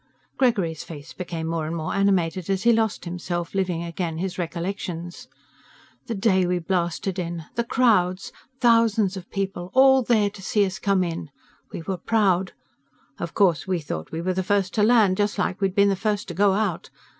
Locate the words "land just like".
14.81-15.61